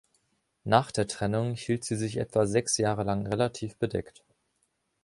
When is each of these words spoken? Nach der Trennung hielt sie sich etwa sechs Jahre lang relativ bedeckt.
Nach 0.63 0.89
der 0.91 1.05
Trennung 1.07 1.53
hielt 1.53 1.85
sie 1.85 1.95
sich 1.95 2.17
etwa 2.17 2.47
sechs 2.47 2.75
Jahre 2.79 3.03
lang 3.03 3.27
relativ 3.27 3.77
bedeckt. 3.77 4.23